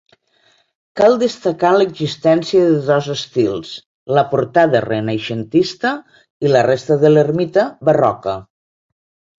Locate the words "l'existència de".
1.75-2.79